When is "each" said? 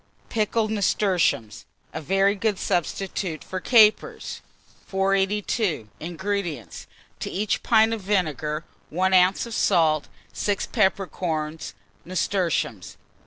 7.29-7.61